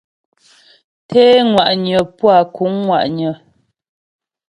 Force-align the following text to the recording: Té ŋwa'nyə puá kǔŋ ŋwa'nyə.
Té 1.07 1.23
ŋwa'nyə 1.51 1.99
puá 2.17 2.37
kǔŋ 2.55 2.73
ŋwa'nyə. 2.85 3.31